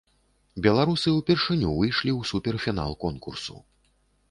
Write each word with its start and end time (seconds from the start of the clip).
Беларусы 0.65 1.13
ўпершыню 1.17 1.75
выйшлі 1.81 2.11
ў 2.19 2.31
супер-фінал 2.31 2.91
конкурсу. 3.07 3.55